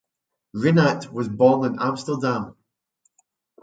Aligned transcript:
Rinat 0.55 1.13
was 1.13 1.29
born 1.29 1.71
in 1.73 1.79
Amsterdam. 1.79 2.55